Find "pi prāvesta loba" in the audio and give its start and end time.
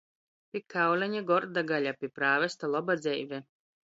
1.99-2.99